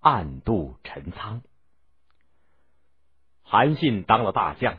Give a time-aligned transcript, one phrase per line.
[0.00, 1.42] 暗度陈仓。
[3.42, 4.76] 韩信当了大将，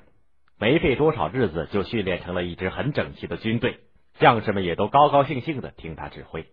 [0.58, 3.79] 没费多少日子就训练成了一支很整齐的军队，
[4.19, 6.47] 将士们也都高高兴兴的听他指挥。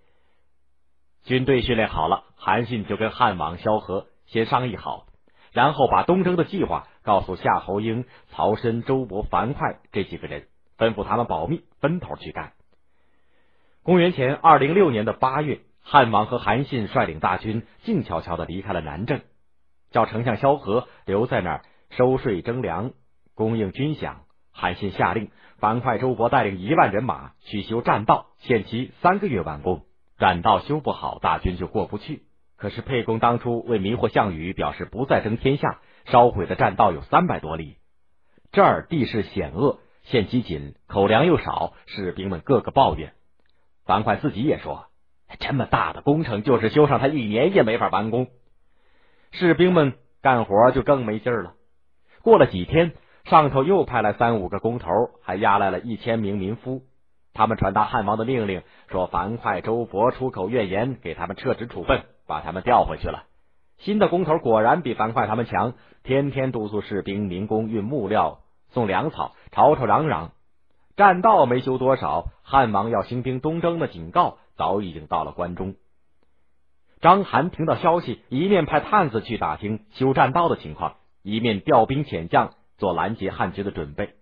[1.24, 5.06] 军队训练好了，韩信就跟汉王萧何先商议好，
[5.52, 10.46] 然后把东征的计划告诉夏侯婴、曹参、周勃、樊哙这几个人，
[10.78, 12.52] 吩咐他们保密，分头去干。
[13.82, 19.20] 公元前二零六年的八月，汉王和韩信率领大军静悄悄的离开了南郑，
[19.92, 22.90] 叫丞相萧何留在那儿收税征粮，
[23.36, 24.16] 供应军饷。
[24.50, 29.84] 韩信下令，樊哙、周勃带领一万人马去修栈道，限期三个月完工。
[30.18, 32.24] 栈道修不好，大军就过不去。
[32.56, 37.76] 可是沛公当初为迷惑项羽，表示不再争天下，烧毁的栈道有三百多里。
[38.50, 43.12] 这儿地势险恶，限期紧，口粮又少，士兵们个个抱怨。
[43.84, 44.86] 樊哙自己也说
[45.38, 48.28] ：“这么大的工程，就是修上他一年也没法完工。”
[49.32, 51.54] 士兵们干活就更没劲儿了。
[52.22, 52.92] 过了几天，
[53.24, 54.88] 上头又派来三五个工头，
[55.22, 56.82] 还押来了一千名民夫。
[57.34, 63.24] 他们传达汉王的命令，说樊哙、周勃出口怨言，给他们撤职处分，把他们调回去了。
[63.78, 68.40] 新的工头果然比樊哙他们强，天天督促士兵、民工运木料、
[68.70, 70.32] 送粮草，吵吵嚷嚷。
[70.96, 75.74] 栈道没修多少，汉王要兴兵东征的警告早已经到了关中。
[77.02, 84.14] 章邯听到消息，一面派探子去打听修栈道的情况，一面调兵遣将做拦截汉军的准备。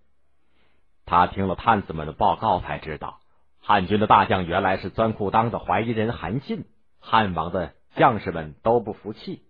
[1.06, 3.20] 他听了探子们的报告，才知道
[3.60, 6.64] 汉军的大将原来是钻裤裆的怀疑人韩信。
[6.98, 9.42] 汉王的将士们都不服气，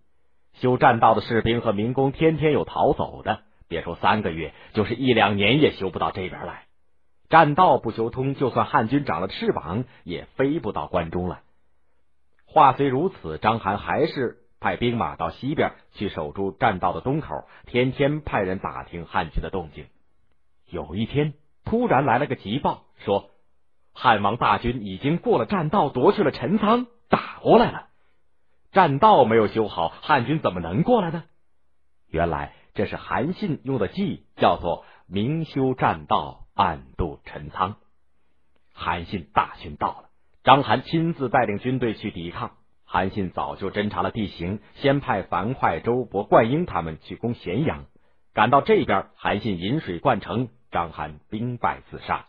[0.53, 6.65] 修栈道的士兵和民工天天有逃走的，别说三个月，就是一两年也修不到这边来。
[7.29, 11.41] 栈道不修通，就算汉军长了翅膀，也飞不到关中来。
[12.45, 19.85] 话虽如此，章邯还是派兵马到西边去守住栈道的东口，天天派人打听汉军的动静。
[20.69, 21.33] 有一天。
[21.67, 23.31] 突然来了个急报，说
[23.91, 27.87] 汉王大军已经过了栈道，夺去了陈仓，打过来了。
[28.71, 31.23] 栈道没有修好，汉军怎么能过来呢？
[32.07, 37.75] 原来这是韩信用的计，叫做明修栈道，暗度陈仓。
[38.73, 40.09] 韩信大军到了，
[40.43, 42.53] 章邯亲自带领军队去抵抗。
[42.85, 47.85] 韩信早就侦察了地形，先派樊哙、周勃、灌婴他们去攻咸阳。
[48.33, 50.49] 赶到这边，韩信引水灌城。
[50.71, 52.25] 章邯兵败自杀。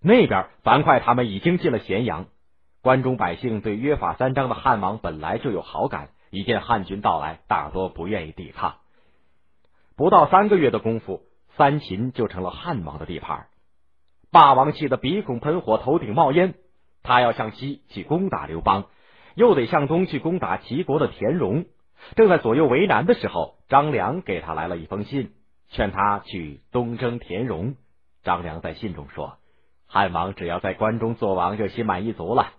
[0.00, 2.28] 那边樊哙他们已经进了咸阳，
[2.80, 8.76] 关中百姓对约法三章的汉王本来就有好感，一见汉军到来，大多不愿意抵抗。
[9.94, 11.20] 不到三个月的功夫，
[11.56, 13.46] 三秦就成了汉王的地盘。
[14.30, 16.54] 霸王气得鼻孔喷火，头顶冒烟。
[17.02, 18.86] 他要向西去攻打刘邦，
[19.34, 21.66] 又得向东去攻打齐国的田荣。
[22.16, 25.32] 正在左右为难的时候，张良给他来了一封信。
[25.70, 27.74] 劝他去东征田荣。
[28.22, 29.38] 张良在信中说
[29.88, 32.52] ：“汉王只要在关中做王，就心满意足了。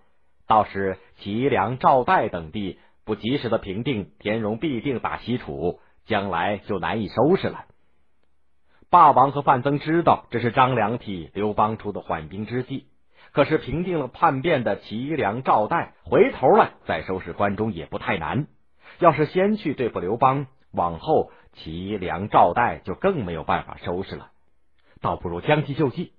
[0.46, 7.64] 到时齐梁赵代等地不及时的平定，田荣必定打西楚，将来就难以收拾了。”
[8.96, 12.86] 霸王和范增知道这是张良替刘邦出的缓兵之计，
[13.30, 18.46] 可是平定了叛变的齐梁赵代，回头来再收拾关中也不太难。
[18.98, 21.30] 要是先去对付刘邦，往后。
[21.52, 24.30] 齐梁赵代就更没有办法收拾了，
[25.02, 26.12] 倒不如将计就计。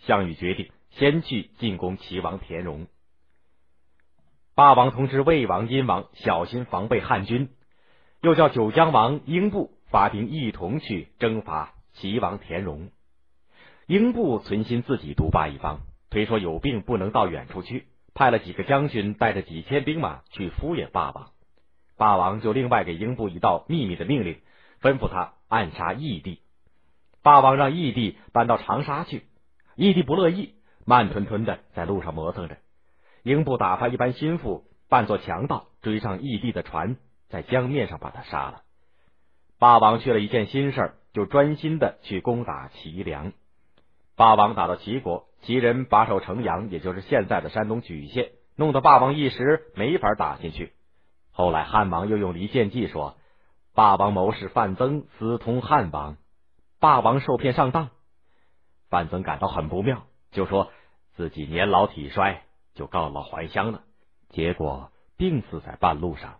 [0.00, 2.86] 项羽决定先去进攻齐王田荣。
[4.54, 7.48] 霸王通知魏王、殷王小心防备汉军，
[8.20, 12.90] 又叫九江王英布发兵一同去征伐齐王田荣。
[13.86, 21.30] 英布存心自己独霸一方，推说有病不能到远处去，派了几个将军带着几千兵马去敷衍霸王。
[21.96, 24.40] 霸王就另外给英布一道秘密的命令。
[24.82, 26.40] 吩咐他暗杀义帝，
[27.22, 29.24] 霸王让义帝搬到长沙去，
[29.76, 32.58] 义帝不乐意，慢吞吞的在路上磨蹭着。
[33.22, 36.98] 英布打发一班心腹扮作强盗，追上义帝的船，
[37.30, 38.60] 在江面上把他杀了。
[39.58, 43.32] 霸王去了一件心事儿就专心的去攻打齐梁。
[44.16, 50.74] 霸王打到齐国，齐人把守城阳，也就是现在的山东莒县，弄得霸王一时没法打进去。
[51.30, 53.16] 后来汉王又用离间计说。
[53.76, 56.16] 霸王谋士范增私通汉王，
[56.78, 57.90] 霸王受骗上当，
[58.88, 60.70] 范增感到很不妙，就说
[61.16, 62.44] 自己年老体衰，
[62.76, 63.82] 就告老还乡了。
[64.28, 66.38] 结果病死在半路上。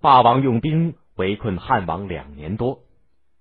[0.00, 2.78] 霸王用兵围困汉王两年多。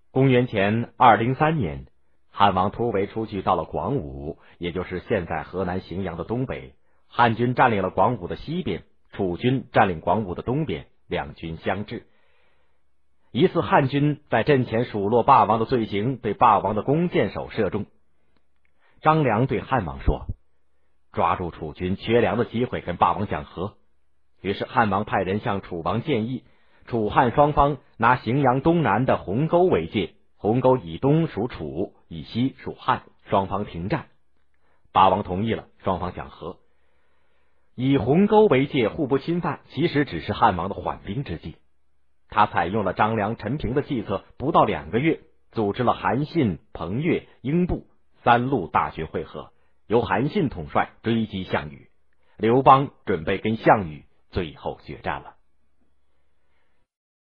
[0.09, 1.85] 公元前二零三年，
[2.31, 6.73] 汉王突围出去，到了广武，也就是现在河南荥阳的东北。
[7.07, 8.83] 汉军占领了广武的西边。
[9.13, 12.03] 楚军占领广武的东边，两军相峙。
[13.31, 17.85] 一次汉军在阵前数落霸王的罪行，被霸王的弓箭手射中。
[19.01, 20.25] 张良对汉王说
[21.13, 23.75] ：“抓住楚军缺粮的机会，跟霸王讲和。”
[24.41, 26.43] 于是汉王派人向楚王建议，
[26.87, 34.05] 楚汉双方拿荥阳东南的鸿沟为界，鸿沟以东属楚，以西属汉，双方停战。
[34.93, 36.57] 霸王同意了，双方讲和。
[37.75, 41.57] 以鸿沟为界，互不侵犯，其实只是汉王的缓兵之计。
[42.29, 45.19] 他采用了张良、陈平的计策，不到两个月，
[45.51, 47.85] 组织了韩信、彭越、英布
[48.23, 49.51] 三路大军会合，
[49.87, 51.89] 由韩信统帅追击项羽。
[52.37, 55.36] 刘邦准备跟项羽最后决战了。